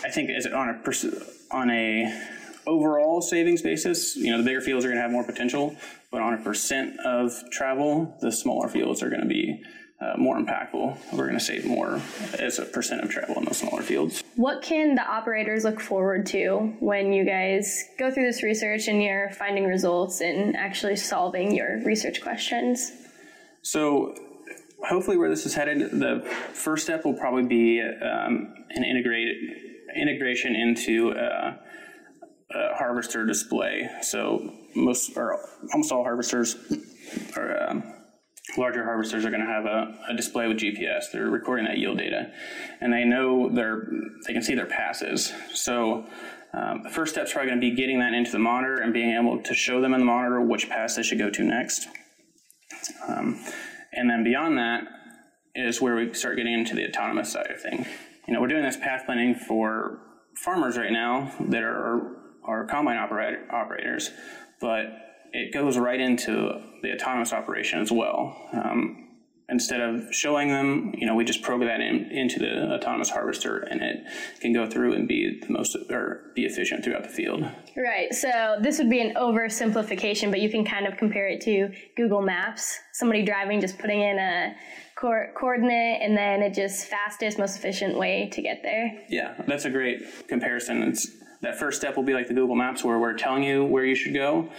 I 0.04 0.12
think 0.12 0.30
as 0.30 0.46
on 0.46 0.70
a 0.70 0.82
on 1.52 1.72
a 1.72 2.28
overall 2.66 3.22
savings 3.22 3.62
basis, 3.62 4.16
you 4.16 4.32
know, 4.32 4.38
the 4.38 4.44
bigger 4.44 4.62
fields 4.62 4.86
are 4.86 4.90
going 4.90 4.98
to 4.98 5.02
have 5.02 5.12
more 5.12 5.24
potential, 5.24 5.76
but 6.12 6.22
on 6.22 6.34
a 6.34 6.38
percent 6.38 7.00
of 7.06 7.34
travel, 7.52 8.18
the 8.22 8.32
smaller 8.32 8.68
fields 8.68 9.02
are 9.04 9.10
going 9.10 9.22
to 9.22 9.28
be 9.28 9.64
uh, 10.02 10.18
more 10.18 10.38
impactful. 10.38 10.98
We're 11.14 11.28
going 11.28 11.38
to 11.38 11.44
save 11.44 11.66
more 11.66 12.02
as 12.38 12.60
a 12.60 12.66
percent 12.66 13.02
of 13.02 13.10
travel 13.10 13.38
in 13.38 13.46
those 13.46 13.58
smaller 13.58 13.82
fields. 13.82 14.24
What 14.36 14.62
can 14.62 14.96
the 14.96 15.06
operators 15.06 15.64
look 15.64 15.80
forward 15.80 16.26
to 16.28 16.76
when 16.80 17.14
you 17.14 17.26
guys 17.26 17.84
go 17.98 18.12
through 18.12 18.26
this 18.26 18.44
research 18.44 18.88
and 18.88 19.02
you're 19.02 19.30
finding 19.32 19.66
results 19.66 20.22
and 20.22 20.56
actually 20.56 20.96
solving 20.96 21.56
your 21.56 21.82
research 21.86 22.22
questions? 22.22 22.92
So, 23.62 24.14
hopefully, 24.90 25.16
where 25.16 25.30
this 25.30 25.46
is 25.46 25.54
headed, 25.54 25.80
the 25.92 26.22
first 26.54 26.84
step 26.84 27.06
will 27.06 27.14
probably 27.14 27.46
be 27.46 27.82
um, 27.82 28.54
an 28.72 28.84
integrated 28.84 29.38
integration 29.96 30.56
into 30.56 31.12
uh, 31.12 31.56
uh, 32.54 32.76
harvester 32.76 33.26
display. 33.26 33.90
So 34.02 34.54
most 34.76 35.18
or 35.18 35.40
almost 35.72 35.92
all 35.92 36.04
harvesters 36.04 36.56
or 37.36 37.70
um, 37.70 37.84
larger 38.58 38.84
harvesters 38.84 39.26
are 39.26 39.30
going 39.30 39.42
to 39.42 39.48
have 39.48 39.66
a, 39.66 39.98
a, 40.10 40.16
display 40.16 40.48
with 40.48 40.58
GPS. 40.58 41.06
They're 41.12 41.30
recording 41.30 41.66
that 41.66 41.78
yield 41.78 41.98
data, 41.98 42.32
and 42.82 42.92
they 42.92 43.04
know 43.04 43.50
their 43.50 43.88
they 44.28 44.34
can 44.34 44.42
see 44.42 44.56
their 44.56 44.66
passes. 44.66 45.34
So 45.54 46.06
um, 46.54 46.84
the 46.84 46.90
first 46.90 47.14
step 47.14 47.26
is 47.26 47.34
probably 47.34 47.50
going 47.50 47.62
to 47.62 47.70
be 47.70 47.76
getting 47.76 48.00
that 48.00 48.14
into 48.14 48.32
the 48.32 48.40
monitor 48.40 48.82
and 48.82 48.94
being 48.94 49.16
able 49.16 49.42
to 49.42 49.54
show 49.54 49.82
them 49.82 49.94
in 49.94 50.00
the 50.00 50.06
monitor 50.06 50.42
which 50.42 50.70
pass 50.70 50.96
they 50.96 51.04
should 51.04 51.18
go 51.18 51.30
to 51.30 51.44
next. 51.44 51.88
Um, 53.08 53.44
and 53.92 54.10
then 54.10 54.24
beyond 54.24 54.58
that 54.58 54.84
is 55.56 55.82
where 55.82 55.96
we 55.96 56.14
start 56.14 56.38
getting 56.38 56.54
into 56.54 56.76
the 56.76 56.88
autonomous 56.88 57.32
side 57.32 57.50
of 57.50 57.62
things. 57.62 57.88
You 58.28 58.34
know, 58.34 58.42
we're 58.42 58.48
doing 58.48 58.64
this 58.64 58.78
path 58.78 59.04
planning 59.06 59.36
for 59.36 60.00
farmers 60.36 60.78
right 60.78 60.92
now 60.92 61.32
that 61.40 61.64
are 61.64 62.02
are 62.46 62.66
combine 62.66 62.98
operator, 62.98 63.46
operators, 63.52 64.12
but 64.60 64.86
it 65.32 65.54
goes 65.54 65.78
right 65.78 66.00
into 66.00 66.62
the 66.82 66.94
autonomous 66.94 67.34
operation 67.34 67.80
as 67.80 67.92
well. 67.92 68.50
Um, 68.54 69.00
instead 69.50 69.82
of 69.82 70.14
showing 70.14 70.48
them, 70.48 70.94
you 70.98 71.06
know, 71.06 71.16
we 71.16 71.24
just 71.24 71.42
program 71.42 71.68
that 71.68 71.82
in, 71.82 72.10
into 72.12 72.40
the 72.40 72.74
autonomous 72.74 73.10
harvester, 73.10 73.60
and 73.60 73.82
it 73.82 74.04
can 74.40 74.54
go 74.54 74.66
through 74.66 74.94
and 74.94 75.08
be 75.08 75.40
the 75.42 75.52
most 75.52 75.76
or 75.90 76.32
be 76.36 76.46
efficient 76.46 76.84
throughout 76.84 77.04
the 77.04 77.10
field. 77.10 77.44
Right. 77.76 78.14
So 78.14 78.58
this 78.62 78.78
would 78.78 78.90
be 78.90 79.02
an 79.02 79.16
oversimplification, 79.16 80.32
but 80.32 80.40
you 80.40 80.50
can 80.50 80.66
kind 80.66 80.88
of 80.88 80.98
compare 80.98 81.28
it 81.28 81.42
to 81.42 81.70
Google 81.98 82.22
Maps. 82.22 82.80
Somebody 82.94 83.24
driving, 83.24 83.60
just 83.60 83.78
putting 83.80 84.02
in 84.02 84.18
a 84.18 84.56
co- 84.96 85.32
coordinate, 85.38 86.02
and 86.02 86.16
then 86.18 86.42
it 86.42 86.54
just 86.54 86.86
fastest, 86.88 87.38
most 87.38 87.58
efficient 87.58 87.98
way 87.98 88.30
to 88.34 88.42
get 88.42 88.62
there. 88.64 89.04
Yeah, 89.10 89.34
that's 89.48 89.66
a 89.66 89.70
great 89.70 90.28
comparison. 90.28 90.84
It's 90.84 91.08
that 91.44 91.60
first 91.60 91.80
step 91.80 91.96
will 91.96 92.04
be 92.04 92.14
like 92.14 92.28
the 92.28 92.34
Google 92.34 92.56
Maps 92.56 92.84
where 92.84 92.98
we're 92.98 93.14
telling 93.14 93.44
you 93.44 93.64
where 93.64 93.86
you 93.86 93.96
should 93.96 94.14
go. 94.14 94.50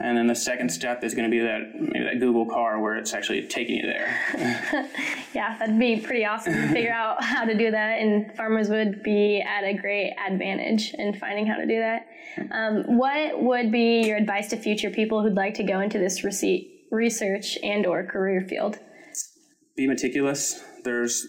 And 0.00 0.16
then 0.16 0.28
the 0.28 0.34
second 0.34 0.68
step 0.68 1.02
is 1.02 1.12
going 1.12 1.28
to 1.28 1.30
be 1.30 1.40
that 1.40 1.74
maybe 1.74 2.04
that 2.04 2.20
Google 2.20 2.46
car 2.46 2.80
where 2.80 2.96
it's 2.96 3.12
actually 3.12 3.42
taking 3.48 3.78
you 3.78 3.82
there. 3.82 4.16
yeah, 5.34 5.58
that'd 5.58 5.76
be 5.76 5.98
pretty 5.98 6.24
awesome 6.24 6.52
to 6.52 6.68
figure 6.68 6.92
out 6.92 7.22
how 7.22 7.44
to 7.44 7.58
do 7.58 7.72
that, 7.72 7.98
and 7.98 8.32
farmers 8.36 8.68
would 8.68 9.02
be 9.02 9.40
at 9.40 9.64
a 9.64 9.74
great 9.74 10.14
advantage 10.24 10.94
in 10.94 11.14
finding 11.18 11.46
how 11.46 11.56
to 11.56 11.66
do 11.66 11.80
that. 11.80 12.06
Um, 12.52 12.96
what 12.96 13.42
would 13.42 13.72
be 13.72 14.06
your 14.06 14.16
advice 14.16 14.50
to 14.50 14.56
future 14.56 14.90
people 14.90 15.20
who'd 15.20 15.34
like 15.34 15.54
to 15.54 15.64
go 15.64 15.80
into 15.80 15.98
this 15.98 16.22
receipt 16.22 16.86
research 16.92 17.58
and 17.64 17.84
or 17.84 18.04
career 18.04 18.46
field? 18.48 18.78
Be 19.76 19.88
meticulous. 19.88 20.62
There's 20.84 21.26